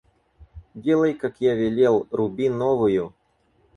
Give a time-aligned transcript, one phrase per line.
[0.73, 3.13] Делай, как я велел,— руби новую.